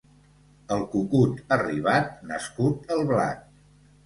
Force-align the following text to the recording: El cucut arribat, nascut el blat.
El 0.75 0.79
cucut 0.93 1.53
arribat, 1.57 2.09
nascut 2.33 2.91
el 2.97 3.05
blat. 3.13 3.47